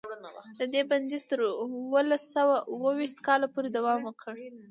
د 0.59 0.61
دې 0.73 0.81
بندیز 0.89 1.23
تر 1.29 1.39
اوولس 1.63 2.23
سوه 2.35 2.55
اوه 2.73 2.91
ویشت 2.99 3.17
کاله 3.27 3.47
پورې 3.53 3.69
دوام 3.77 3.99
وکړ. 4.05 4.33